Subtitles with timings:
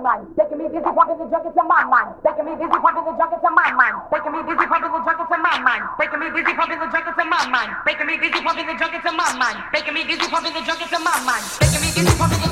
[0.00, 0.26] mind.
[0.36, 2.10] Taking me dizzy, pumping the junk into my mind.
[2.24, 3.96] Taking me dizzy, pumping the junk into my mind.
[4.10, 5.84] Taking me dizzy, pumping the junk into my mind.
[6.00, 7.70] Taking me dizzy, pumping the junk into my mind.
[7.86, 9.58] Taking me dizzy, pumping the junk into my mind.
[9.72, 11.44] Taking me dizzy, pumping the junk into my mind.
[11.60, 12.49] Taking me busy, pumping the